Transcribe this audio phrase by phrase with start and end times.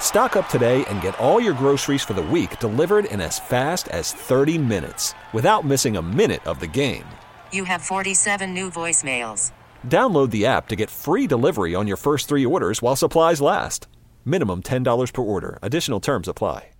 [0.00, 3.88] Stock up today and get all your groceries for the week delivered in as fast
[3.88, 7.04] as 30 minutes without missing a minute of the game.
[7.52, 9.52] You have 47 new voicemails.
[9.86, 13.88] Download the app to get free delivery on your first three orders while supplies last.
[14.24, 15.58] Minimum $10 per order.
[15.60, 16.70] Additional terms apply.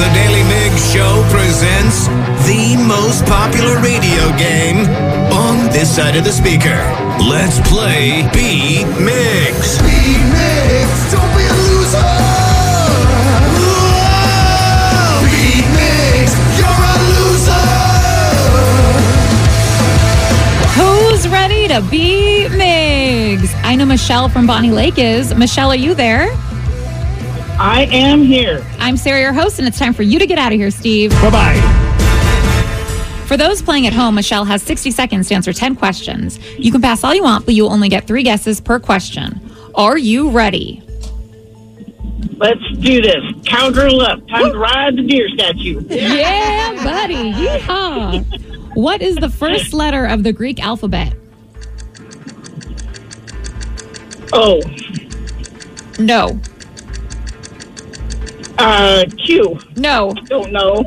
[0.00, 2.06] The Daily Migs Show presents
[2.48, 4.88] the most popular radio game
[5.30, 6.80] on this side of the speaker.
[7.28, 9.76] Let's play Beat Migs.
[9.84, 11.49] Beat Migs, don't be
[21.70, 23.54] to be Migs?
[23.62, 25.32] I know Michelle from Bonney Lake is.
[25.36, 26.26] Michelle, are you there?
[27.60, 28.66] I am here.
[28.80, 31.12] I'm Sarah, your host, and it's time for you to get out of here, Steve.
[31.12, 33.24] Bye bye.
[33.28, 36.40] For those playing at home, Michelle has 60 seconds to answer 10 questions.
[36.58, 39.40] You can pass all you want, but you will only get three guesses per question.
[39.76, 40.82] Are you ready?
[42.38, 43.22] Let's do this.
[43.46, 44.26] Cowgirl up.
[44.26, 45.80] Time to ride the deer statue.
[45.88, 47.32] Yeah, buddy.
[47.32, 48.74] Yeehaw.
[48.74, 51.14] What is the first letter of the Greek alphabet?
[54.32, 54.60] Oh,
[55.98, 56.40] No.
[58.58, 59.58] uh, Q.
[59.76, 60.12] No.
[60.26, 60.84] Don't know.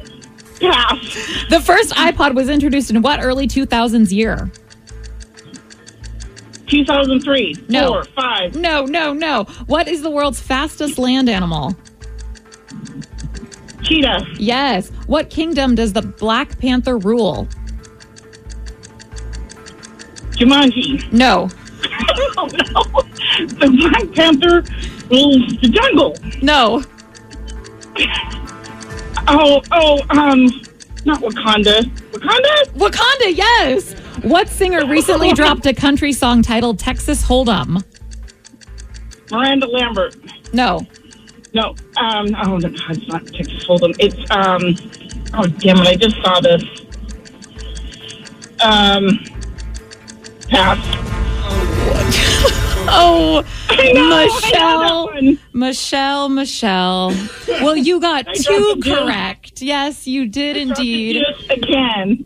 [0.59, 1.45] Pass.
[1.49, 4.49] The first iPod was introduced in what early 2000s year?
[6.67, 7.55] 2003.
[7.67, 7.87] No.
[7.89, 8.55] Four, five.
[8.55, 9.43] No, no, no.
[9.67, 11.75] What is the world's fastest land animal?
[13.83, 14.25] Cheetah.
[14.39, 14.89] Yes.
[15.07, 17.47] What kingdom does the Black Panther rule?
[20.31, 21.11] Jumanji.
[21.11, 21.49] No.
[22.37, 22.83] Oh no.
[23.37, 24.63] The Black Panther
[25.09, 26.15] rules the jungle.
[26.41, 26.83] No.
[29.27, 30.45] Oh, oh, um,
[31.05, 31.83] not Wakanda.
[32.11, 32.65] Wakanda?
[32.73, 33.93] Wakanda, yes.
[34.23, 37.83] What singer recently dropped a country song titled Texas Hold'em?
[39.31, 40.15] Miranda Lambert.
[40.53, 40.85] No.
[41.53, 41.75] No.
[41.97, 43.95] Um, oh, no, it's not Texas Hold'em.
[43.99, 44.75] It's, um,
[45.35, 45.87] oh, damn it.
[45.87, 46.63] I just saw this.
[48.61, 49.19] Um,
[50.49, 51.02] pass.
[52.89, 53.43] Oh,
[53.93, 55.37] know, Michelle.
[55.53, 57.13] Michelle, Michelle.
[57.47, 58.97] Well, you got two dropped the juice.
[58.99, 59.61] correct.
[59.61, 61.23] Yes, you did indeed.
[61.37, 62.25] Just again.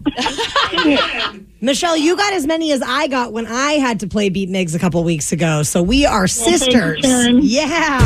[1.62, 4.76] Michelle, you got as many as I got when I had to play Beat Migs
[4.76, 5.64] a couple weeks ago.
[5.64, 7.02] So we are thank sisters.
[7.02, 7.40] Karen.
[7.42, 8.00] yeah.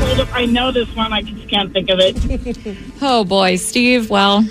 [0.00, 0.28] Hold.
[0.32, 1.12] I know this one.
[1.12, 2.16] I just can't think of it.
[3.02, 4.08] Oh boy, Steve.
[4.10, 4.44] Well,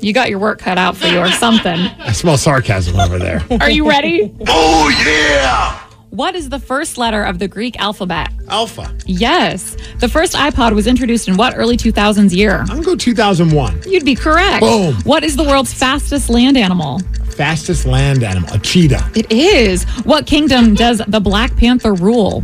[0.00, 1.78] you got your work cut out for you or something.
[1.78, 3.44] I smell sarcasm over there.
[3.60, 4.34] Are you ready?
[4.48, 5.86] Oh yeah.
[6.10, 8.30] What is the first letter of the Greek alphabet?
[8.48, 8.92] Alpha.
[9.06, 9.76] Yes.
[10.00, 12.58] The first iPod was introduced in what early 2000s year?
[12.62, 13.82] I'm gonna go 2001.
[13.86, 14.60] You'd be correct.
[14.60, 14.94] Boom.
[15.04, 16.98] What is the world's fastest land animal?
[17.36, 19.08] Fastest land animal, a cheetah.
[19.14, 19.84] It is.
[20.04, 22.42] What kingdom does the Black Panther rule?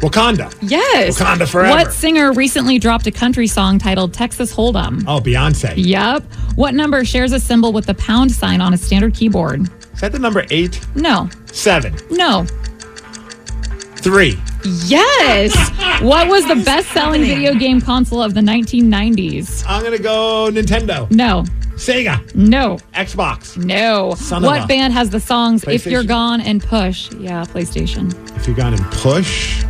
[0.00, 0.52] Wakanda.
[0.60, 1.20] Yes.
[1.20, 1.70] Wakanda forever.
[1.70, 5.04] What singer recently dropped a country song titled Texas Hold'em?
[5.06, 5.74] Oh, Beyonce.
[5.76, 6.24] Yep.
[6.56, 9.68] What number shares a symbol with the pound sign on a standard keyboard?
[9.94, 10.84] Is that the number eight?
[10.96, 11.28] No.
[11.52, 11.94] Seven.
[12.10, 12.44] No.
[14.00, 14.38] Three.
[14.86, 15.54] Yes.
[16.02, 19.64] what was the best-selling video game console of the 1990s?
[19.66, 21.10] I'm gonna go Nintendo.
[21.10, 21.44] No.
[21.78, 22.34] Sega.
[22.34, 22.76] No.
[22.94, 23.56] Xbox.
[23.56, 24.14] No.
[24.14, 27.12] Son what band has the songs If You're Gone and Push?
[27.14, 28.12] Yeah, PlayStation.
[28.36, 29.62] If you're gone and push.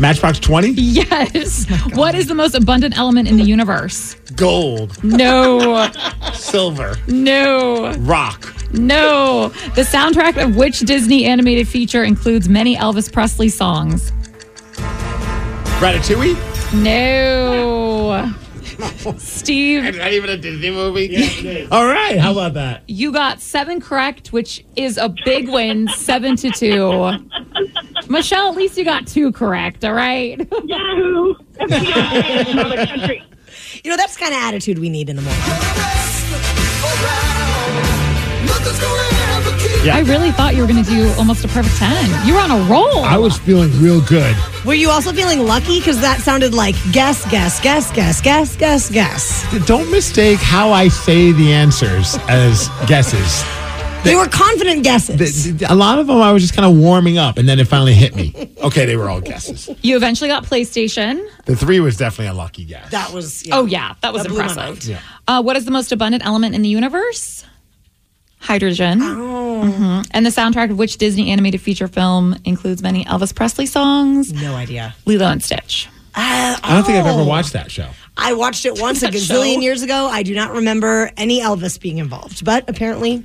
[0.00, 0.70] Matchbox 20.
[0.70, 1.66] Yes.
[1.94, 4.14] what is the most abundant element in the universe?
[4.34, 5.02] Gold.
[5.04, 5.90] No.
[6.32, 6.96] Silver.
[7.06, 7.92] no.
[7.98, 8.54] Rock.
[8.72, 9.48] No.
[9.74, 14.10] The soundtrack of which Disney animated feature includes many Elvis Presley songs?
[15.80, 16.36] Ratatouille.
[16.82, 18.32] No.
[19.18, 21.66] Steve, Not even a Disney movie.
[21.70, 22.18] All right.
[22.18, 22.82] How about that?
[22.86, 27.10] you got seven correct, which is a big win, seven to two.
[28.10, 30.36] Michelle, at least you got two correct, all right?
[30.64, 31.34] Yahoo!
[31.54, 33.22] FBI, another country.
[33.84, 35.40] You know, that's the kind of attitude we need in the morning.
[39.84, 39.96] Yeah.
[39.96, 42.26] I really thought you were going to do almost a perfect 10.
[42.26, 42.98] You were on a roll.
[43.04, 44.36] I was feeling real good
[44.66, 45.78] Were you also feeling lucky?
[45.78, 49.66] Because that sounded like guess, guess, guess, guess, guess, guess, guess.
[49.66, 53.42] Don't mistake how I say the answers as guesses.
[54.02, 55.18] They were confident guesses.
[55.44, 57.58] Th- th- A lot of them I was just kind of warming up, and then
[57.60, 58.54] it finally hit me.
[58.62, 59.68] Okay, they were all guesses.
[59.82, 61.26] You eventually got PlayStation.
[61.44, 62.90] The three was definitely a lucky guess.
[62.90, 63.46] That was.
[63.52, 64.84] Oh yeah, that was That impressive.
[64.84, 65.00] Yeah.
[65.28, 67.44] Uh, what is the most abundant element in the universe?
[68.38, 69.00] Hydrogen.
[69.00, 70.06] Mhm.
[70.12, 74.32] And the soundtrack of which Disney animated feature film includes many Elvis Presley songs?
[74.32, 74.94] No idea.
[75.04, 75.88] Lilo and Stitch.
[76.14, 77.24] Uh, I don't think I've ever oh.
[77.24, 77.88] watched that show.
[78.16, 79.60] I watched it once a gazillion show.
[79.60, 80.06] years ago.
[80.06, 83.22] I do not remember any Elvis being involved, but apparently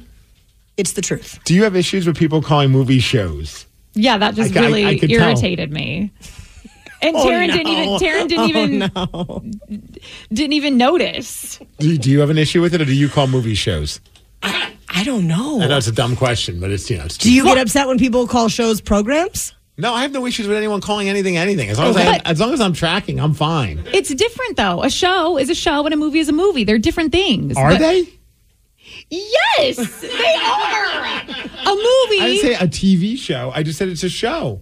[0.78, 1.40] it's the truth.
[1.46, 3.66] Do you have issues with people calling movies shows?
[3.94, 5.22] Yeah, that just I- I- really I could tell.
[5.30, 6.12] irritated me.
[7.02, 8.40] And oh, Taryn didn't even Taryn didn't
[8.96, 9.80] oh, even no.
[10.34, 11.60] didn't even notice.
[11.80, 14.00] Do, do you have an issue with it, or do you call movie shows?
[14.44, 15.62] I don't know.
[15.62, 17.06] I know it's a dumb question, but it's you know.
[17.06, 19.54] It's Do you get upset when people call shows programs?
[19.78, 21.70] No, I have no issues with anyone calling anything anything.
[21.70, 23.84] As long as I, But- as long as I'm tracking, I'm fine.
[23.88, 24.82] It's different though.
[24.84, 26.64] A show is a show and a movie is a movie.
[26.64, 27.58] They're different things.
[27.58, 28.08] Are But- they?
[29.10, 30.96] Yes, they are.
[30.96, 32.22] A movie.
[32.22, 33.52] I didn't say a TV show.
[33.54, 34.62] I just said it's a show.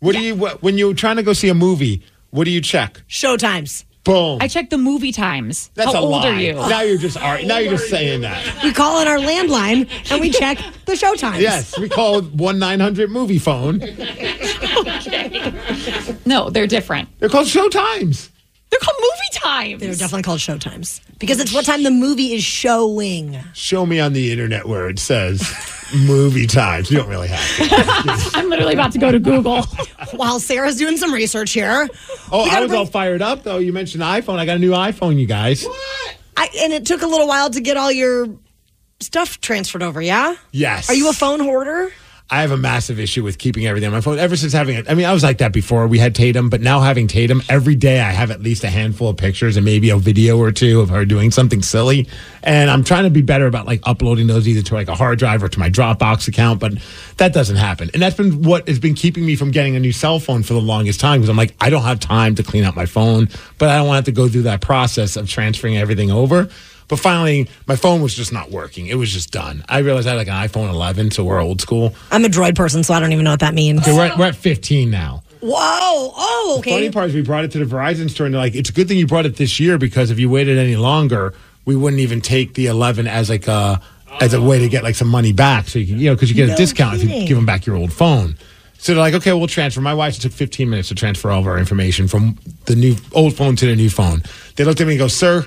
[0.00, 2.02] What do you what, when you're trying to go see a movie?
[2.30, 3.02] What do you check?
[3.08, 3.84] Showtimes.
[4.04, 4.38] Boom.
[4.40, 5.70] I checked the movie times.
[5.74, 6.30] That's How a old lie.
[6.30, 6.54] are you?
[6.54, 8.64] Now you're just ar- now you're just saying that.
[8.64, 11.38] We call it our landline and we check the showtimes.
[11.40, 13.80] Yes, we call it one nine hundred movie phone.
[16.24, 17.08] No, they're different.
[17.18, 18.30] They're called show times.
[18.72, 19.80] They're called movie times.
[19.82, 23.38] They're definitely called showtimes because it's what time the movie is showing.
[23.52, 25.42] Show me on the internet where it says
[25.94, 26.90] movie times.
[26.90, 28.30] You don't really have to.
[28.38, 29.62] I'm literally about to go to Google.
[30.14, 31.86] While Sarah's doing some research here.
[32.32, 33.58] Oh, I was bring- all fired up though.
[33.58, 34.38] You mentioned iPhone.
[34.38, 35.66] I got a new iPhone, you guys.
[36.34, 38.26] I, and it took a little while to get all your
[39.00, 40.34] stuff transferred over, yeah?
[40.50, 40.88] Yes.
[40.88, 41.92] Are you a phone hoarder?
[42.30, 44.90] I have a massive issue with keeping everything on my phone ever since having it.
[44.90, 47.74] I mean, I was like that before we had Tatum, but now having Tatum, every
[47.74, 50.80] day I have at least a handful of pictures and maybe a video or two
[50.80, 52.08] of her doing something silly.
[52.42, 55.18] And I'm trying to be better about like uploading those either to like a hard
[55.18, 56.72] drive or to my Dropbox account, but
[57.18, 57.90] that doesn't happen.
[57.92, 60.54] And that's been what has been keeping me from getting a new cell phone for
[60.54, 63.28] the longest time because I'm like, I don't have time to clean out my phone,
[63.58, 66.48] but I don't want to have to go through that process of transferring everything over.
[66.92, 68.86] But finally, my phone was just not working.
[68.86, 69.64] It was just done.
[69.66, 71.94] I realized I had like an iPhone 11, so we're old school.
[72.10, 73.80] I'm a droid person, so I don't even know what that means.
[73.80, 75.22] Okay, we're, at, we're at 15 now.
[75.40, 75.54] Whoa.
[75.54, 76.72] Oh, okay.
[76.72, 78.74] Funny part is we brought it to the Verizon store and they're like, it's a
[78.74, 81.32] good thing you brought it this year because if you waited any longer,
[81.64, 83.80] we wouldn't even take the 11 as like a
[84.20, 85.68] as a way to get like some money back.
[85.68, 87.46] So you can, you know, because you get No a discount if you give them
[87.46, 88.36] back your old phone.
[88.76, 89.80] So they're like, okay, we'll transfer.
[89.80, 92.36] My wife took 15 minutes to transfer all of our information from
[92.66, 94.22] the new old phone to the new phone.
[94.56, 95.46] They looked at me and go, sir,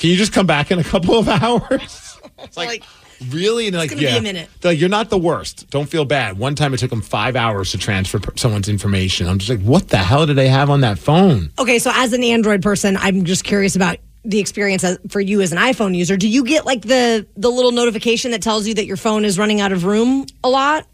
[0.00, 2.18] can you just come back in a couple of hours?
[2.38, 2.84] It's like, Like,
[3.30, 3.68] really?
[3.68, 4.16] And like, yeah.
[4.16, 4.48] a minute.
[4.60, 5.70] They're like, you're not the worst.
[5.70, 6.38] Don't feel bad.
[6.38, 9.28] One time it took them five hours to transfer someone's information.
[9.28, 11.52] I'm just like, what the hell did they have on that phone?
[11.58, 15.52] Okay, so as an Android person, I'm just curious about the experience for you as
[15.52, 16.16] an iPhone user.
[16.16, 19.38] Do you get like the the little notification that tells you that your phone is
[19.38, 20.86] running out of room a lot?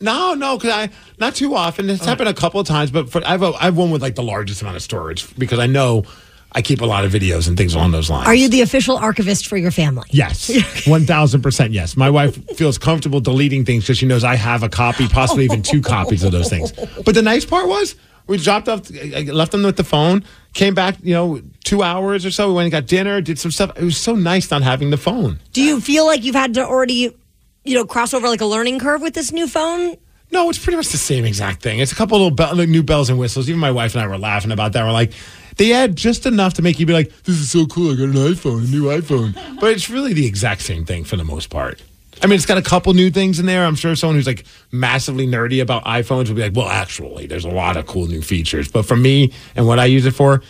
[0.00, 1.90] No, no, because I not too often.
[1.90, 4.22] It's happened a couple of times, but for, I've a, I've one with like the
[4.22, 6.04] largest amount of storage because I know
[6.52, 8.26] I keep a lot of videos and things along those lines.
[8.26, 10.08] Are you the official archivist for your family?
[10.10, 10.50] Yes,
[10.86, 11.72] one thousand percent.
[11.72, 15.44] Yes, my wife feels comfortable deleting things because she knows I have a copy, possibly
[15.44, 16.72] even two copies of those things.
[17.04, 17.96] But the nice part was
[18.28, 20.22] we dropped off, I left them with the phone,
[20.52, 22.48] came back, you know, two hours or so.
[22.48, 23.72] We went and got dinner, did some stuff.
[23.76, 25.40] It was so nice not having the phone.
[25.52, 27.16] Do you feel like you've had to already,
[27.64, 29.96] you know, cross over like a learning curve with this new phone?
[30.30, 31.78] No, it's pretty much the same exact thing.
[31.78, 33.48] It's a couple little like new bells and whistles.
[33.48, 34.84] Even my wife and I were laughing about that.
[34.84, 35.12] We're like,
[35.58, 37.92] they add just enough to make you be like, this is so cool.
[37.92, 39.60] I got an iPhone, a new iPhone.
[39.60, 41.82] But it's really the exact same thing for the most part.
[42.22, 43.64] I mean, it's got a couple new things in there.
[43.64, 47.44] I'm sure someone who's like massively nerdy about iPhones will be like, well, actually, there's
[47.44, 48.68] a lot of cool new features.
[48.68, 50.42] But for me and what I use it for,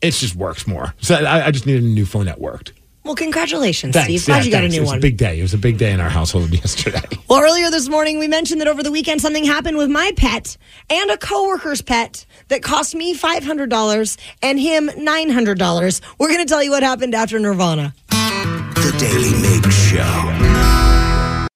[0.00, 0.94] it just works more.
[1.00, 2.72] So I, I just needed a new phone that worked.
[3.04, 4.06] Well, congratulations, Thanks.
[4.06, 4.26] Steve.
[4.26, 4.74] Glad Yeah, you got thanks.
[4.74, 4.98] a It was one.
[4.98, 5.38] a big day.
[5.38, 7.00] It was a big day in our household yesterday.
[7.28, 10.56] Well, earlier this morning, we mentioned that over the weekend something happened with my pet
[10.88, 16.00] and a coworker's pet that cost me $500 and him $900.
[16.18, 17.92] We're going to tell you what happened after Nirvana.
[18.10, 21.48] The Daily Migs Show.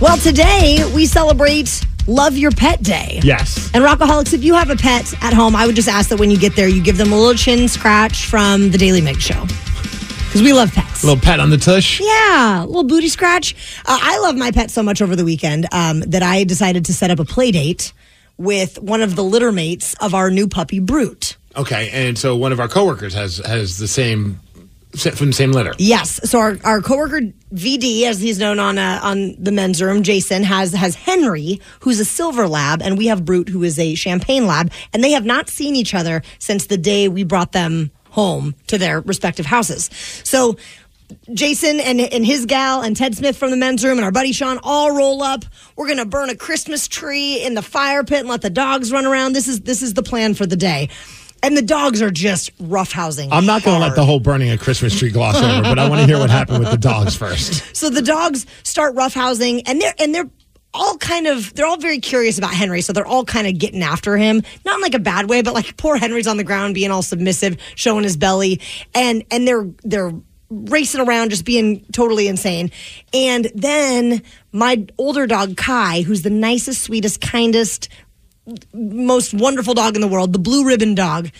[0.00, 3.20] Well, today we celebrate Love Your Pet Day.
[3.22, 3.70] yes.
[3.72, 6.30] And Rockaholics, if you have a pet at home, I would just ask that when
[6.30, 9.46] you get there, you give them a little chin scratch from the Daily Migs Show.
[10.36, 11.02] Because we love pets.
[11.02, 11.98] little pet on the tush.
[11.98, 13.54] Yeah, a little booty scratch.
[13.86, 16.92] Uh, I love my pet so much over the weekend um, that I decided to
[16.92, 17.94] set up a play date
[18.36, 21.38] with one of the litter mates of our new puppy, Brute.
[21.56, 24.38] Okay, and so one of our coworkers has has the same
[24.94, 25.72] from the same litter.
[25.78, 26.20] Yes.
[26.28, 27.20] So our, our coworker
[27.54, 31.98] VD, as he's known on uh, on the men's room, Jason has has Henry, who's
[31.98, 35.24] a silver lab, and we have Brute, who is a champagne lab, and they have
[35.24, 39.90] not seen each other since the day we brought them home to their respective houses.
[40.24, 40.56] So.
[41.32, 44.32] Jason and, and his gal and Ted Smith from the men's room and our buddy
[44.32, 45.44] Sean all roll up.
[45.76, 49.06] We're gonna burn a Christmas tree in the fire pit and let the dogs run
[49.06, 49.32] around.
[49.32, 50.88] This is this is the plan for the day.
[51.44, 53.28] And the dogs are just roughhousing.
[53.30, 55.88] I'm not going to let the whole burning a Christmas tree gloss over, but I
[55.88, 57.62] want to hear what happened with the dogs first.
[57.76, 60.30] So the dogs start roughhousing, and they're and they're
[60.76, 63.82] all kind of they're all very curious about Henry, so they're all kind of getting
[63.82, 66.74] after him, not in like a bad way, but like poor Henry's on the ground
[66.74, 68.60] being all submissive, showing his belly,
[68.94, 70.12] and and they're they're
[70.48, 72.70] racing around just being totally insane.
[73.12, 77.88] And then my older dog Kai, who's the nicest, sweetest, kindest,
[78.72, 81.30] most wonderful dog in the world, the blue ribbon dog.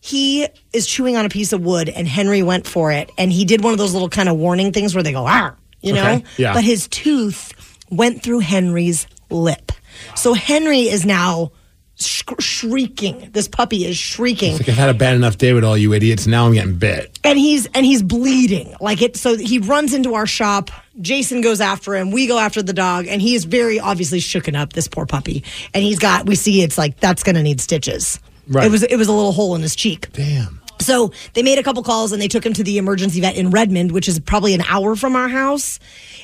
[0.00, 3.44] He is chewing on a piece of wood, and Henry went for it, and he
[3.44, 6.12] did one of those little kind of warning things where they go, "ah," you know.
[6.12, 6.54] Okay, yeah.
[6.54, 7.52] But his tooth
[7.90, 9.72] went through Henry's lip,
[10.14, 11.52] so Henry is now
[11.98, 13.30] sh- shrieking.
[13.32, 16.26] This puppy is shrieking, Like I've had a bad enough day with all you idiots.
[16.26, 17.18] Now I'm getting bit.
[17.24, 19.16] and he's and he's bleeding like it.
[19.16, 20.70] So he runs into our shop.
[21.00, 22.10] Jason goes after him.
[22.10, 24.72] We go after the dog, and he is very obviously shooken up.
[24.72, 26.26] This poor puppy, and he's got.
[26.26, 28.18] We see it's like that's going to need stitches.
[28.48, 28.66] Right.
[28.66, 30.10] It was it was a little hole in his cheek.
[30.12, 30.60] Damn.
[30.80, 33.50] So they made a couple calls and they took him to the emergency vet in
[33.50, 35.78] Redmond, which is probably an hour from our house.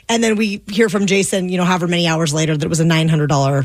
[0.08, 2.80] And then we hear from Jason, you know, however many hours later, that it was
[2.80, 3.64] a nine hundred dollar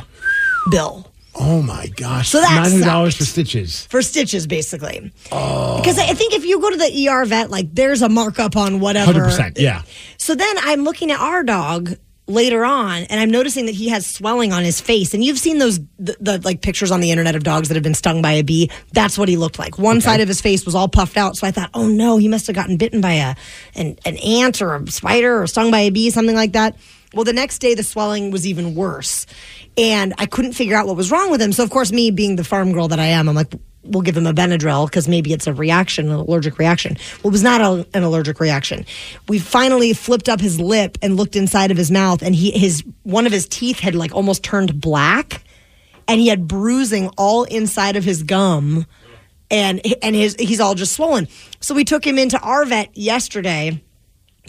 [0.70, 2.30] bill Oh my gosh.
[2.30, 3.86] So that nine hundred dollars for stitches.
[3.86, 5.12] for stitches, basically.
[5.32, 5.78] Oh.
[5.78, 8.80] Because I think if you go to the ER vet, like there's a markup on
[8.80, 9.14] whatever.
[9.14, 9.60] Hundred percent.
[9.60, 9.84] Yeah.
[10.18, 11.96] So then I'm looking at our dog
[12.30, 15.14] later on, and I'm noticing that he has swelling on his face.
[15.14, 17.84] And you've seen those the, the like pictures on the internet of dogs that have
[17.84, 18.70] been stung by a bee.
[18.94, 19.78] That's what he looked like.
[19.78, 21.36] One side of his face was all puffed out.
[21.36, 23.36] So I thought, oh no, he must have gotten bitten by a
[23.76, 26.76] an, an ant or a spider or stung by a bee, something like that.
[27.14, 29.26] Well, the next day the swelling was even worse,
[29.78, 31.52] and I couldn't figure out what was wrong with him.
[31.54, 33.52] So of course, me being the farm girl that I am, I'm like,
[33.84, 36.98] we'll give him a Benadryl because maybe it's a reaction, an allergic reaction.
[37.24, 38.86] Well, it was not a, an allergic reaction.
[39.28, 42.84] We finally flipped up his lip and looked inside of his mouth, and he his
[43.04, 45.44] one of his teeth had like almost turned black,
[46.08, 48.86] and he had bruising all inside of his gum,
[49.50, 51.28] and and his he's all just swollen.
[51.60, 53.82] So we took him into our vet yesterday.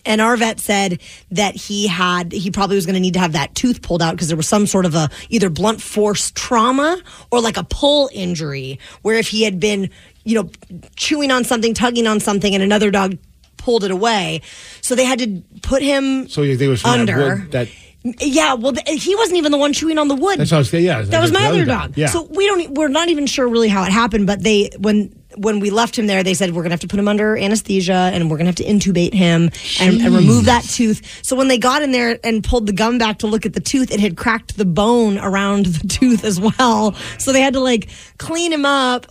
[0.05, 3.33] And our vet said that he had, he probably was going to need to have
[3.33, 7.01] that tooth pulled out because there was some sort of a either blunt force trauma
[7.31, 9.91] or like a pull injury where if he had been,
[10.25, 10.51] you know,
[10.97, 13.19] chewing on something, tugging on something, and another dog
[13.57, 14.41] pulled it away.
[14.81, 17.17] So they had to put him So you think it was under.
[17.17, 17.69] that wood that
[18.03, 20.39] yeah, well, he wasn't even the one chewing on the wood.
[20.39, 20.87] That's what I was saying.
[20.87, 21.91] Yeah, that was my other dog.
[21.91, 21.99] dog.
[21.99, 22.07] Yeah.
[22.07, 22.73] So we don't.
[22.73, 24.27] We're not even sure really how it happened.
[24.27, 26.99] But they when when we left him there, they said we're gonna have to put
[26.99, 31.25] him under anesthesia and we're gonna have to intubate him and, and remove that tooth.
[31.25, 33.61] So when they got in there and pulled the gum back to look at the
[33.61, 36.95] tooth, it had cracked the bone around the tooth as well.
[37.19, 39.07] So they had to like clean him up.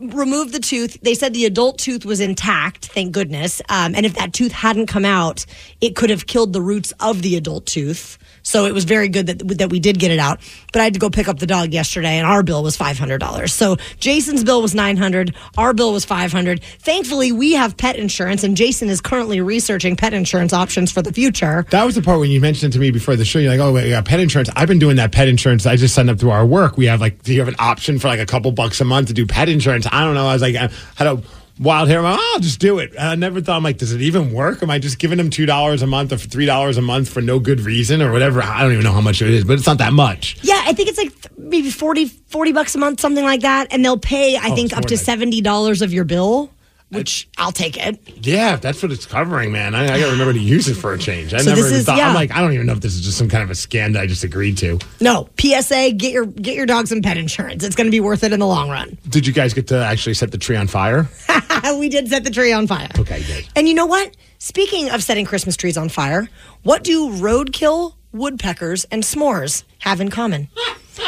[0.00, 0.98] Remove the tooth.
[1.02, 3.62] They said the adult tooth was intact, thank goodness.
[3.68, 5.46] Um, and if that tooth hadn't come out,
[5.80, 8.18] it could have killed the roots of the adult tooth.
[8.42, 10.40] So it was very good that that we did get it out.
[10.72, 12.98] But I had to go pick up the dog yesterday, and our bill was five
[12.98, 13.54] hundred dollars.
[13.54, 15.34] So Jason's bill was nine hundred.
[15.56, 16.62] Our bill was five hundred.
[16.62, 21.12] Thankfully, we have pet insurance, and Jason is currently researching pet insurance options for the
[21.12, 21.64] future.
[21.70, 23.38] That was the part when you mentioned to me before the show.
[23.38, 25.64] You're like, "Oh, wait, we pet insurance." I've been doing that pet insurance.
[25.64, 26.76] I just signed up through our work.
[26.76, 29.08] We have like, do you have an option for like a couple bucks a month
[29.08, 29.86] to do pet insurance?
[29.94, 30.26] I don't know.
[30.26, 31.22] I was like, I had a
[31.60, 31.98] wild hair.
[31.98, 32.90] I'm like, oh, I'll just do it.
[32.90, 34.62] And I never thought, I'm like, does it even work?
[34.62, 37.20] Am I just giving them two dollars a month or three dollars a month for
[37.20, 38.42] no good reason or whatever?
[38.42, 40.36] I don't even know how much it is, but it's not that much.
[40.42, 43.84] Yeah, I think it's like maybe 40, 40 bucks a month, something like that, and
[43.84, 46.50] they'll pay I Oh, think up to like- seventy dollars of your bill,
[46.94, 47.98] which I'll take it.
[48.26, 49.74] Yeah, that's what it's covering, man.
[49.74, 51.34] I, I got to remember to use it for a change.
[51.34, 51.96] I So never is- thought.
[51.98, 52.08] yeah.
[52.08, 53.92] I'm like, I don't even know if this is just some kind of a scam
[53.94, 54.78] that I just agreed to.
[55.00, 57.64] No, PSA, get your get your dog some pet insurance.
[57.64, 58.96] It's going to be worth it in the long run.
[59.08, 61.08] Did you guys get to actually set the tree on fire?
[61.78, 62.88] we did set the tree on fire.
[62.98, 63.46] Okay, good.
[63.56, 64.16] And you know what?
[64.38, 66.28] Speaking of setting Christmas trees on fire,
[66.62, 70.48] what do roadkill, woodpeckers, and s'mores have in common?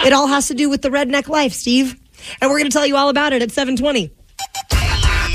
[0.04, 1.96] It all has to do with the redneck life, Steve.
[2.40, 4.10] And we're going to tell you all about it at 720.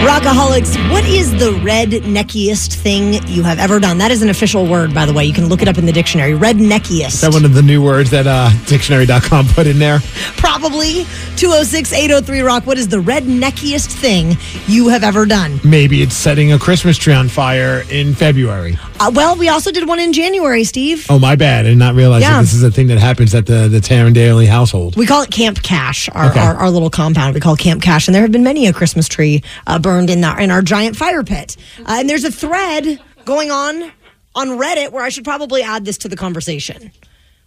[0.00, 3.98] Rockaholics, what is the redneckiest thing you have ever done?
[3.98, 5.26] That is an official word, by the way.
[5.26, 6.32] You can look it up in the dictionary.
[6.32, 7.08] Redneckiest.
[7.08, 10.00] Is that one of the new words that uh, dictionary.com put in there?
[10.38, 11.04] Probably
[11.36, 12.66] 206 803 Rock.
[12.66, 15.60] What is the redneckiest thing you have ever done?
[15.64, 18.78] Maybe it's setting a Christmas tree on fire in February.
[18.98, 21.06] Uh, well, we also did one in January, Steve.
[21.10, 21.66] Oh, my bad.
[21.66, 22.40] I did not realize Yeah.
[22.40, 24.96] this is a thing that happens at the, the Taryn Daly household.
[24.96, 26.40] We call it Camp Cash, our, Okay.
[26.40, 27.34] our, our little compound.
[27.34, 30.08] We call it Camp Cash, and there have been many a Christmas tree uh, burned
[30.08, 31.56] in our in our giant fire pit.
[31.80, 33.90] Uh, and there's a thread going on
[34.36, 36.92] on Reddit where I should probably add this to the conversation.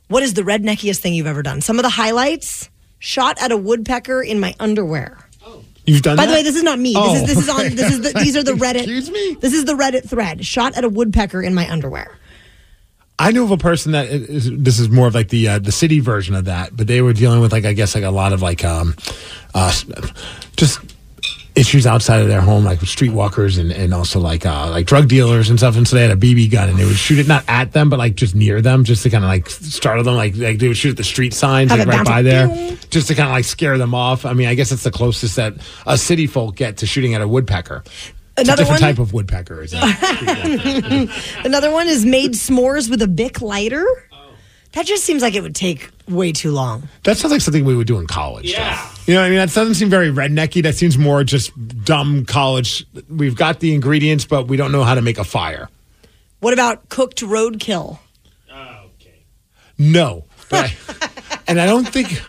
[0.09, 1.61] What is the redneckiest thing you've ever done?
[1.61, 2.69] Some of the highlights:
[2.99, 5.17] shot at a woodpecker in my underwear.
[5.45, 5.63] Oh.
[5.85, 6.31] You've done By that?
[6.31, 6.95] the way, this is not me.
[6.97, 7.75] Oh, this is this is on.
[7.75, 8.75] This is the, these are the Reddit.
[8.75, 9.37] Excuse me?
[9.39, 10.45] This is the Reddit thread.
[10.45, 12.17] Shot at a woodpecker in my underwear.
[13.19, 15.71] I knew of a person that is, this is more of like the uh, the
[15.71, 18.33] city version of that, but they were dealing with like I guess like a lot
[18.33, 18.95] of like um
[19.53, 19.71] uh
[20.57, 20.81] just
[21.55, 25.07] issues outside of their home, like with streetwalkers and, and also like uh like drug
[25.07, 25.77] dealers and stuff.
[25.77, 27.89] And so they had a BB gun and they would shoot it not at them,
[27.89, 30.15] but like just near them, just to kind of like startle them.
[30.15, 32.47] Like like they would shoot at the street signs like right by there,
[32.89, 34.25] just to kind of like scare them off.
[34.25, 35.53] I mean, I guess it's the closest that
[35.85, 37.83] a city folk get to shooting at a woodpecker.
[38.35, 38.89] It's Another a different one?
[38.95, 39.61] type of woodpecker.
[39.61, 41.09] Is it?
[41.45, 43.85] Another one is made s'mores with a Bic lighter.
[44.73, 46.89] That just seems like it would take way too long.
[47.03, 48.51] That sounds like something we would do in college.
[48.51, 48.89] Yeah.
[49.05, 49.37] You know what I mean?
[49.37, 50.63] That doesn't seem very rednecky.
[50.63, 51.51] That seems more just
[51.85, 52.85] dumb college.
[53.07, 55.69] We've got the ingredients, but we don't know how to make a fire.
[56.39, 57.99] What about cooked roadkill?
[58.51, 59.23] Okay.
[59.77, 60.25] No.
[60.49, 61.09] But I,
[61.47, 62.21] and I don't think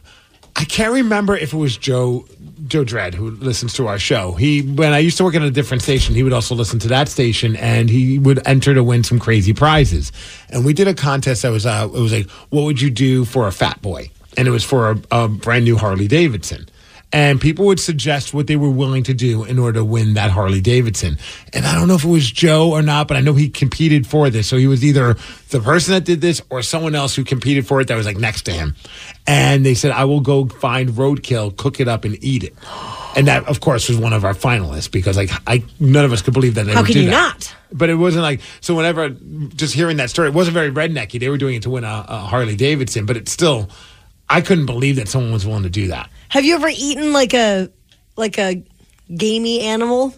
[0.57, 2.27] I can't remember if it was Joe
[2.67, 4.33] Joe Dredd who listens to our show.
[4.33, 6.89] He when I used to work at a different station, he would also listen to
[6.89, 10.13] that station and he would enter to win some crazy prizes.
[10.51, 13.25] And we did a contest that was uh it was like what would you do
[13.25, 14.11] for a fat boy?
[14.37, 16.69] And it was for a, a brand new Harley Davidson.
[17.15, 20.33] And people would suggest what they were willing to do in order to win that
[20.33, 21.17] Harley Davidson.
[21.53, 24.05] And I don't know if it was Joe or not, but I know he competed
[24.05, 24.49] for this.
[24.49, 25.15] So he was either
[25.51, 28.17] the person that did this or someone else who competed for it that was like
[28.17, 28.75] next to him.
[29.29, 32.55] And they said, I will go find roadkill, cook it up, and eat it.
[33.17, 36.21] And that, of course, was one of our finalists because like I none of us
[36.21, 37.35] could believe that they How would can do you that.
[37.35, 37.55] not?
[37.71, 38.75] But it wasn't like so.
[38.75, 41.21] Whenever just hearing that story, it wasn't very rednecky.
[41.21, 43.71] They were doing it to win a, a Harley Davidson, but it's still.
[44.29, 46.09] I couldn't believe that someone was willing to do that.
[46.35, 47.71] Have you ever eaten like a
[48.17, 48.65] like a
[49.17, 50.13] gamey animal?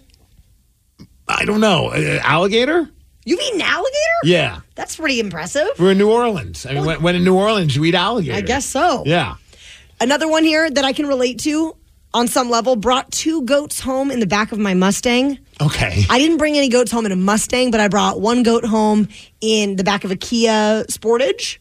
[1.29, 1.88] I don't know.
[1.88, 2.88] Uh, alligator?
[3.26, 4.16] You've eaten alligator?
[4.24, 4.61] Yeah.
[4.76, 5.68] That's pretty impressive.
[5.79, 6.64] We're in New Orleans.
[6.64, 8.35] I mean, when, when in New Orleans, you eat alligator.
[8.35, 9.02] I guess so.
[9.05, 9.35] Yeah.
[10.00, 11.76] Another one here that I can relate to
[12.14, 15.38] on some level brought two goats home in the back of my Mustang.
[15.61, 16.05] Okay.
[16.09, 19.09] I didn't bring any goats home in a Mustang, but I brought one goat home
[19.42, 21.59] in the back of a Kia Sportage.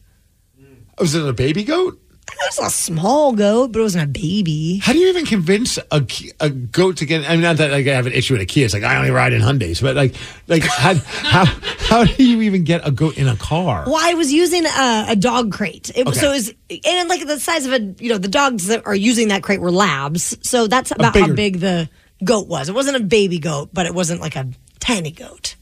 [0.98, 2.00] Was it a baby goat?
[2.28, 4.78] It was a small goat, but it wasn't a baby.
[4.82, 6.06] How do you even convince a,
[6.40, 7.28] a goat to get?
[7.28, 8.64] I mean, not that like, I have an issue with a Kia.
[8.64, 10.14] It's like I only ride in Hyundai's, but like,
[10.46, 13.84] like how how how do you even get a goat in a car?
[13.86, 15.90] Well, I was using a, a dog crate.
[15.94, 16.18] It, Okay.
[16.18, 18.94] So it was, and like the size of a, you know, the dogs that are
[18.94, 20.36] using that crate were labs.
[20.42, 21.88] So that's about how big the
[22.24, 22.68] goat was.
[22.68, 24.48] It wasn't a baby goat, but it wasn't like a
[24.80, 25.54] tiny goat.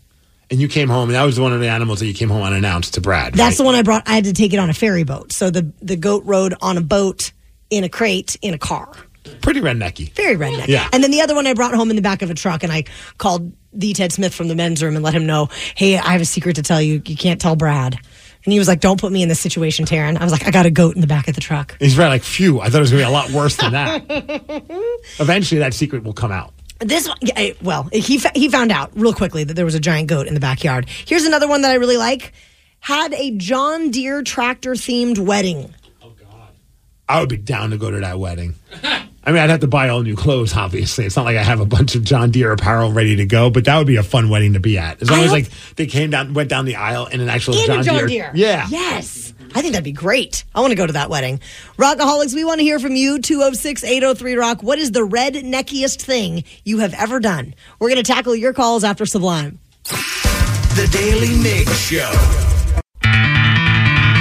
[0.51, 2.43] And you came home, and that was one of the animals that you came home
[2.43, 3.35] unannounced to Brad.
[3.35, 3.57] That's right?
[3.57, 4.07] the one I brought.
[4.07, 5.33] I had to take it on a ferry boat.
[5.33, 7.33] So the the goat rode on a boat
[7.71, 8.93] in a crate in a car.
[9.41, 10.13] pretty rednecky.
[10.13, 10.69] Very redneck.
[10.69, 10.89] Yeah.
[10.93, 12.73] And then the other one I brought home in the back of a truck, and
[12.73, 12.85] I
[13.19, 16.21] called the Ted Smith from the men's room and let him know, hey, I have
[16.21, 17.03] a secret to tell you.
[17.05, 17.99] You can't tell Brad.
[18.45, 20.19] And he was like, don't put me in this situation, Taryn.
[20.19, 21.77] I was like, I got a goat in the back of the truck.
[21.81, 22.61] He's right, like, phew.
[22.61, 24.05] I thought it was gonna be a lot worse than that.
[25.19, 26.53] Eventually, that secret will come out.
[26.81, 27.09] This
[27.63, 30.41] well, he he found out real quickly that there was a giant goat in the
[30.41, 30.89] backyard.
[30.89, 32.33] Here's another one that I really like.
[32.81, 35.75] Had a John Deere tractor themed wedding.
[36.03, 36.51] Oh God!
[37.09, 38.55] I would be down to go to that wedding.
[39.27, 41.07] I mean, I'd have to buy all new clothes, obviously.
[41.07, 43.65] It's not like I have a bunch of John Deere apparel ready to go, but
[43.65, 45.01] that would be a fun wedding to be at.
[45.01, 47.57] As long I as like they came down, went down the aisle in an actual
[47.57, 48.07] In John, a John Deere.
[48.07, 48.33] Deere.
[48.35, 48.67] Yeah.
[48.69, 49.33] Yes.
[49.55, 50.45] I think that'd be great.
[50.55, 51.41] I want to go to that wedding.
[51.77, 53.21] Rockaholics, we want to hear from you.
[53.21, 54.63] 206 803 Rock.
[54.63, 57.55] What is the redneckiest thing you have ever done?
[57.79, 59.61] We're going to tackle your calls after Sublime.
[59.85, 62.64] The Daily Migs Show.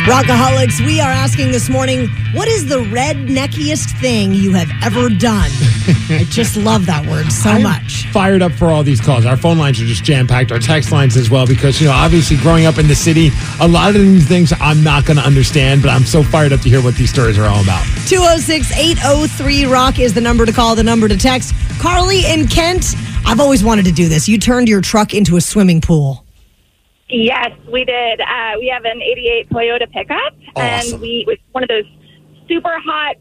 [0.04, 5.50] Rockaholics, we are asking this morning, what is the redneckiest thing you have ever done?
[6.10, 8.08] I just love that word so I'm much.
[8.12, 9.26] Fired up for all these calls.
[9.26, 10.52] Our phone lines are just jam packed.
[10.52, 13.68] Our text lines as well, because you know, obviously, growing up in the city, a
[13.68, 15.82] lot of these things I'm not going to understand.
[15.82, 17.86] But I'm so fired up to hear what these stories are all about.
[18.06, 21.54] 206 803 Rock is the number to call, the number to text.
[21.80, 22.94] Carly in Kent,
[23.26, 24.28] I've always wanted to do this.
[24.28, 26.23] You turned your truck into a swimming pool.
[27.14, 28.22] Yes, we did.
[28.22, 30.94] Uh, we have an 88 Toyota pickup, Awesome.
[30.94, 31.86] and we it was one of those
[32.48, 33.16] super hot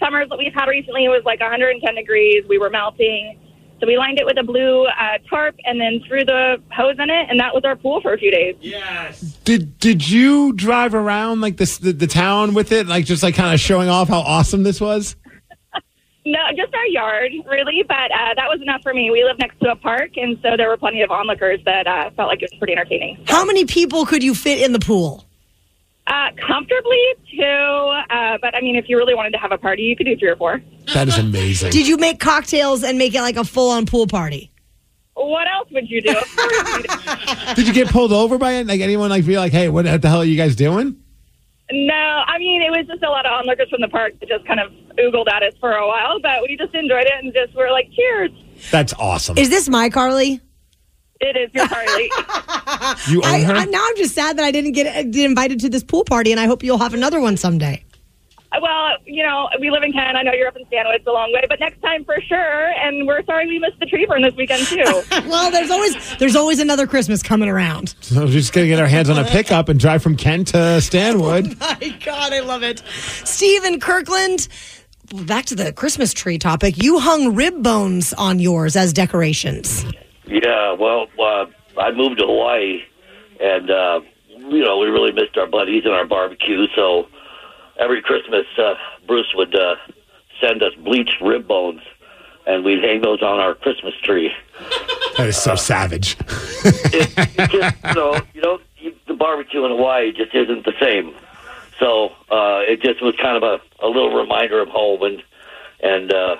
[0.00, 1.04] summers that we've had recently.
[1.04, 2.44] It was like 110 degrees.
[2.48, 3.38] We were melting.
[3.80, 7.10] So we lined it with a blue uh, tarp and then threw the hose in
[7.10, 8.54] it, and that was our pool for a few days.
[8.60, 9.20] Yes.
[9.44, 13.34] Did Did you drive around like this the, the town with it, like just like
[13.34, 15.16] kind of showing off how awesome this was?
[16.26, 19.10] No, just our yard, really, but uh, that was enough for me.
[19.10, 22.10] We live next to a park, and so there were plenty of onlookers that uh,
[22.16, 23.22] felt like it was pretty entertaining.
[23.26, 25.26] How many people could you fit in the pool?
[26.06, 29.82] Uh, comfortably, too, uh, but I mean, if you really wanted to have a party,
[29.82, 30.62] you could do three or four.
[30.94, 31.70] That is amazing.
[31.72, 34.50] Did you make cocktails and make it like a full on pool party?
[35.14, 36.10] What else would you do?
[36.10, 36.90] Of course you did.
[37.56, 38.66] Did you get pulled over by it?
[38.66, 40.96] Like anyone like be like, hey, what the hell are you guys doing?
[41.70, 44.44] No, I mean it was just a lot of onlookers from the park that just
[44.46, 47.54] kind of oogled at us for a while, but we just enjoyed it and just
[47.54, 48.30] were like, "Cheers!"
[48.70, 49.36] That's awesome.
[49.38, 50.40] Is this my Carly?
[51.20, 52.02] It is your Carly.
[53.08, 53.54] you own I, her?
[53.54, 56.32] I, now I'm just sad that I didn't get, get invited to this pool party,
[56.32, 57.82] and I hope you'll have another one someday.
[58.60, 60.16] well, you know, we live in Kent.
[60.16, 60.96] I know you're up in Stanwood.
[60.96, 62.72] It's a long way, but next time for sure.
[62.78, 64.84] And we're sorry we missed the tree burn this weekend too.
[65.28, 67.94] Well, there's always there's always another Christmas coming around.
[68.00, 70.80] so we're just gonna get our hands on a pickup and drive from Kent to
[70.80, 71.56] Stanwood.
[71.60, 72.82] Oh, my God, I love it.
[73.24, 74.48] Steve in Kirkland.
[75.12, 76.82] Back to the Christmas tree topic.
[76.82, 79.84] You hung rib bones on yours as decorations.
[80.26, 81.44] Yeah, well, uh,
[81.78, 82.82] I moved to Hawaii,
[83.38, 86.66] and uh, you know we really missed our buddies and our barbecue.
[86.74, 87.06] So
[87.78, 88.74] every Christmas, uh,
[89.06, 89.76] Bruce would uh,
[90.40, 91.82] send us bleached rib bones,
[92.46, 94.32] and we'd hang those on our Christmas tree.
[95.18, 96.16] That is so savage.
[96.64, 100.72] It, it just, you know, you know, you, the barbecue in Hawaii just isn't the
[100.80, 101.14] same.
[101.78, 105.22] So uh, it just was kind of a, a little reminder of home, and
[105.82, 106.36] and uh,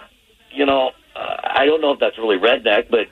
[0.52, 3.08] you know, uh, I don't know if that's really redneck, but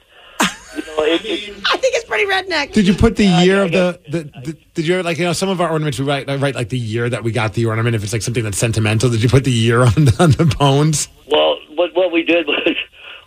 [0.77, 2.73] you know, it, it, I think it's pretty redneck.
[2.73, 5.49] Did you put the year of the, the, the did you like you know some
[5.49, 8.03] of our ornaments we write write like the year that we got the ornament if
[8.03, 11.09] it's like something that's sentimental did you put the year on the, on the bones
[11.29, 12.77] Well, what what we did was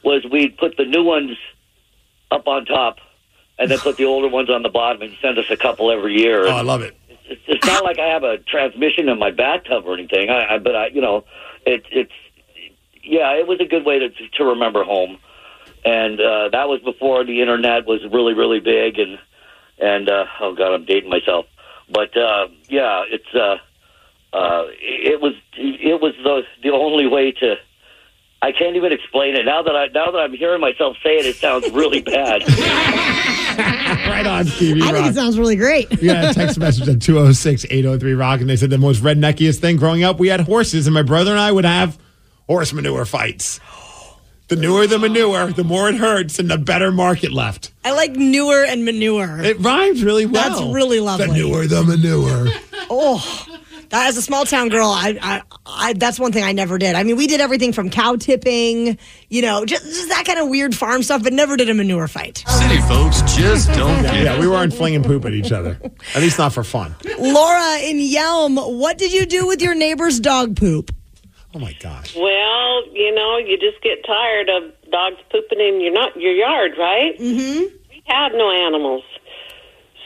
[0.03, 1.38] was we put the new ones
[2.31, 2.97] up on top,
[3.60, 6.19] and then put the older ones on the bottom, and send us a couple every
[6.19, 6.47] year.
[6.47, 9.85] oh I love it It's, it's not like I have a transmission in my bathtub
[9.85, 10.29] or anything.
[10.29, 11.25] I, I but I, you know,
[11.65, 12.11] it, it's
[13.03, 15.17] yeah, it was a good way to to remember home,
[15.83, 19.19] and uh, that was before the internet was really really big, and
[19.79, 21.45] and uh, oh god, I'm dating myself,
[21.89, 23.57] but uh, yeah, it's uh,
[24.35, 27.55] uh, it was it was the the only way to.
[28.41, 31.25] I can't even explain it now that I now that I'm hearing myself say it.
[31.25, 32.43] It sounds really bad.
[34.08, 35.89] right on Stevie I think it sounds really great.
[36.02, 39.78] we got a text message at 206-803 rock and they said the most redneckiest thing
[39.78, 41.98] growing up we had horses and my brother and I would have
[42.48, 43.60] horse manure fights
[44.48, 48.12] the newer the manure the more it hurts and the better market left I like
[48.12, 49.39] newer and manure.
[49.44, 51.28] it rhymes really well That's really lovely.
[51.28, 52.48] the newer the manure
[52.88, 53.18] Oh,
[53.50, 53.60] that,
[54.01, 56.95] as a small town girl, I, I, I, that's one thing I never did.
[56.95, 58.97] I mean, we did everything from cow tipping,
[59.29, 62.08] you know, just, just that kind of weird farm stuff, but never did a manure
[62.08, 62.43] fight.
[62.47, 64.39] City folks just don't yeah, get yeah it.
[64.39, 65.79] we weren't flinging poop at each other
[66.15, 70.19] at least not for fun Laura in Yelm, what did you do with your neighbor's
[70.19, 70.93] dog poop?
[71.53, 75.93] oh my gosh Well, you know, you just get tired of dogs pooping in your
[75.93, 77.17] not your yard, right?
[77.19, 77.60] Mm-hmm.
[77.89, 79.03] We have no animals,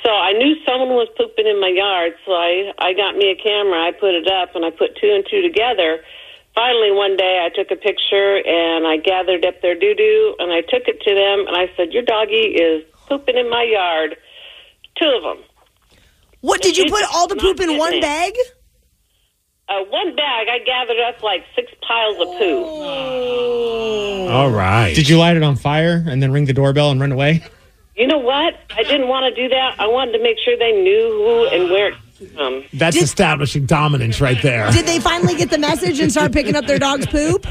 [0.03, 2.13] so I knew someone was pooping in my yard.
[2.25, 3.81] So I I got me a camera.
[3.83, 5.99] I put it up, and I put two and two together.
[6.55, 10.51] Finally, one day I took a picture and I gathered up their doo doo and
[10.51, 14.17] I took it to them and I said, "Your doggy is pooping in my yard."
[14.97, 15.43] Two of them.
[16.41, 18.33] What did you put all the poop in one bag?
[19.67, 20.47] Uh, one bag.
[20.49, 22.63] I gathered up like six piles of poo.
[24.29, 27.11] all right Did you light it on fire and then ring the doorbell and run
[27.11, 27.43] away?
[27.99, 28.55] You know what?
[28.77, 29.75] I didn't want to do that.
[29.77, 31.91] I wanted to make sure they knew who and where
[32.37, 34.71] Um, That's establishing dominance right there.
[34.71, 37.45] Did they finally get the message and start picking up their dog's poop?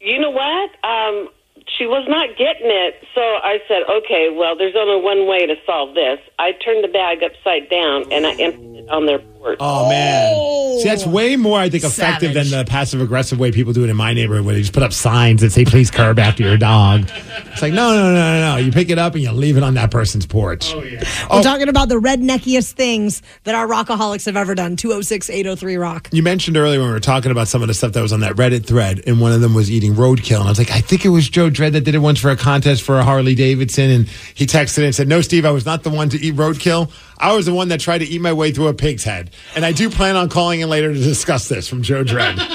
[0.00, 0.70] you know what?
[0.82, 1.28] Um,
[1.76, 5.56] she was not getting it, so I said, "Okay, well, there's only one way to
[5.66, 9.58] solve this." I turned the bag upside down and I emptied it on their porch.
[9.60, 10.80] Oh man!
[10.80, 11.10] See, that's oh.
[11.10, 14.12] way more, I think, effective than the passive aggressive way people do it in my
[14.12, 17.08] neighborhood, where they just put up signs that say "Please curb after your dog."
[17.54, 18.56] It's like, no, no, no, no, no.
[18.56, 20.72] You pick it up and you leave it on that person's porch.
[20.74, 21.04] Oh yeah.
[21.30, 21.36] Oh.
[21.36, 24.76] We're talking about the redneckiest things that our rockaholics have ever done.
[24.76, 26.08] 206 803 Rock.
[26.10, 28.20] You mentioned earlier when we were talking about some of the stuff that was on
[28.20, 30.40] that Reddit thread, and one of them was eating roadkill.
[30.40, 32.30] And I was like, I think it was Joe Dredd that did it once for
[32.30, 33.90] a contest for a Harley Davidson.
[33.90, 36.90] And he texted and said, No, Steve, I was not the one to eat roadkill.
[37.18, 39.30] I was the one that tried to eat my way through a pig's head.
[39.56, 42.38] And I do plan on calling in later to discuss this from Joe Dredd.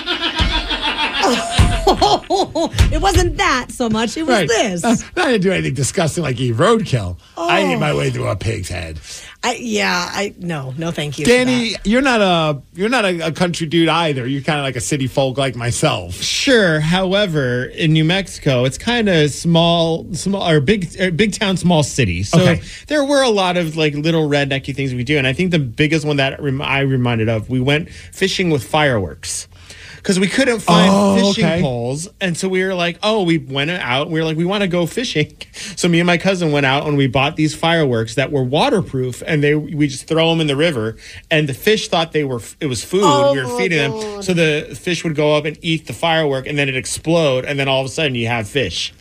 [2.91, 4.15] it wasn't that so much.
[4.17, 4.47] It was Right.
[4.47, 4.83] this.
[4.83, 7.17] Uh, I didn't do anything disgusting like eat roadkill.
[7.37, 7.79] I ate Oh.
[7.79, 8.99] my way through a pig's head.
[9.41, 11.23] I, yeah, I no, no, thank you.
[11.25, 14.27] for Danny, you're not a you're not a, a country dude either.
[14.27, 16.13] You're kind of like a city folk like myself.
[16.15, 16.79] Sure.
[16.81, 21.83] However, in New Mexico, it's kind of small, small or big, or big town, small
[21.83, 22.23] city.
[22.23, 22.61] So Okay.
[22.87, 25.59] there were a lot of like little rednecky things we do, and I think the
[25.59, 29.47] biggest one that rem- I reminded of, we went fishing with fireworks.
[29.99, 31.61] Because we couldn't find Oh, fishing okay.
[31.61, 34.09] poles, and so we were like, "Oh, we went out.
[34.09, 35.35] We were like, we want to go fishing."
[35.75, 39.21] So me and my cousin went out and we bought these fireworks that were waterproof,
[39.25, 40.97] and they we just throw them in the river,
[41.29, 43.01] and the fish thought they were it was food.
[43.03, 45.93] Oh, we were oh, feeding them, so the fish would go up and eat the
[45.93, 48.93] firework, and then it explode, and then all of a sudden you have fish.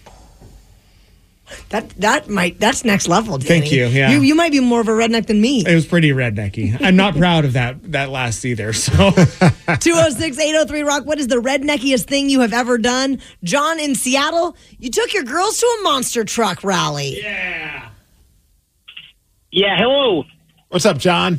[1.70, 3.38] That that might that's next level.
[3.38, 3.60] Danny.
[3.60, 4.10] Thank you, yeah.
[4.10, 5.64] you you might be more of a redneck than me.
[5.66, 6.80] It was pretty rednecky.
[6.80, 8.72] I'm not proud of that that last either.
[8.72, 8.92] So
[9.80, 11.06] 206 803 Rock.
[11.06, 13.20] What is the redneckiest thing you have ever done?
[13.44, 17.20] John in Seattle, you took your girls to a monster truck rally.
[17.20, 17.90] Yeah.
[19.50, 20.24] Yeah, hello.
[20.68, 21.38] What's up, John?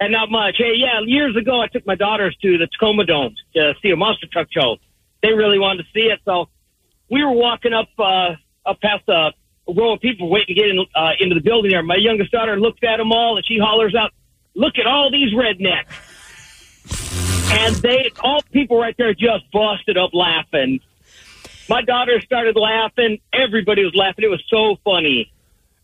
[0.00, 0.56] And not much.
[0.58, 3.96] Hey, yeah, years ago I took my daughters to the Tacoma Dome to see a
[3.96, 4.76] monster truck show.
[5.22, 6.48] They really wanted to see it, so
[7.10, 8.34] we were walking up uh,
[8.66, 9.32] up past a
[9.68, 11.82] row of people waiting to get in, uh, into the building there.
[11.82, 14.12] My youngest daughter looks at them all and she hollers out,
[14.54, 15.90] "Look at all these rednecks!"
[17.52, 20.80] and they all the people right there just busted up laughing.
[21.68, 23.18] My daughter started laughing.
[23.32, 24.24] Everybody was laughing.
[24.24, 25.30] It was so funny.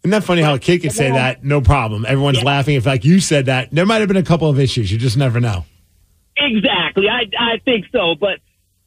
[0.02, 1.44] Isn't that funny how a kid could say that?
[1.44, 2.04] No problem.
[2.06, 2.74] Everyone's laughing.
[2.74, 4.90] In fact, you said that, there might have been a couple of issues.
[4.90, 5.64] You just never know.
[6.36, 7.08] Exactly.
[7.08, 8.38] I I think so, but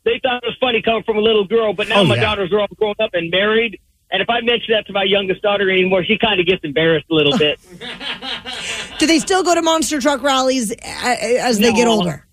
[0.05, 1.73] they thought it was funny coming from a little girl.
[1.73, 2.21] But now Oh, my yeah.
[2.21, 3.79] daughters are all grown up and married,
[4.13, 7.07] and if I mention that to my youngest daughter anymore, she kind of gets embarrassed
[7.11, 7.59] a little bit.
[8.99, 12.25] Do they still go to monster truck rallies a- a- as they get older?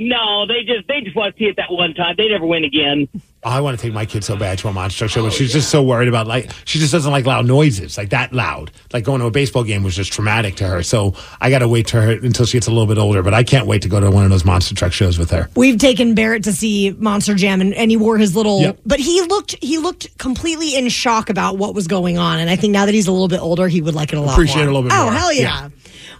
[0.00, 2.14] No, they just they just want to see it that one time.
[2.16, 3.06] They never win again.
[3.42, 5.28] Oh, I want to take my kid so bad to a monster truck show, but
[5.28, 8.32] oh, she's just so worried about like she just doesn't like loud noises, like that
[8.32, 8.70] loud.
[8.94, 10.82] Like going to a baseball game was just traumatic to her.
[10.82, 13.22] So I got to wait to her until she gets a little bit older.
[13.22, 15.48] But I can't wait to go to one of those monster truck shows with her.
[15.54, 18.60] We've taken Barrett to see Monster Jam, and, and he wore his little.
[18.62, 18.78] Yep.
[18.86, 22.56] But he looked he looked completely in shock about what was going on, and I
[22.56, 24.32] think now that he's a little bit older, he would like it a lot.
[24.32, 24.64] Appreciate more.
[24.64, 25.12] it a little bit Oh more.
[25.12, 25.42] hell yeah.
[25.42, 25.68] Yeah.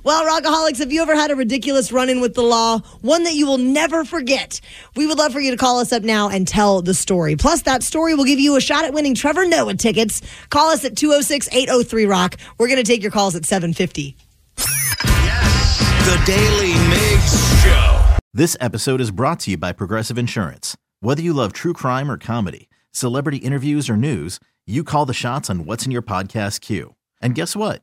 [0.03, 2.79] Well, Rockaholics, have you ever had a ridiculous run in with the law?
[3.03, 4.59] One that you will never forget?
[4.97, 7.37] We would love for you to call us up now and tell the story.
[7.37, 10.23] Plus, that story will give you a shot at winning Trevor Noah tickets.
[10.49, 12.37] Call us at 206 803 Rock.
[12.59, 14.17] We're going to take your calls at 750.
[14.57, 15.79] Yes.
[16.07, 18.17] The Daily Migs Show.
[18.33, 20.79] This episode is brought to you by Progressive Insurance.
[21.01, 25.51] Whether you love true crime or comedy, celebrity interviews or news, you call the shots
[25.51, 26.95] on what's in your podcast queue.
[27.21, 27.83] And guess what?